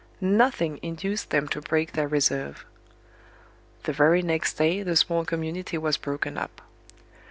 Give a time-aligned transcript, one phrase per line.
[0.23, 2.65] Nothing induced them to break their reserve.
[3.83, 6.63] The very next day the small community was broken up.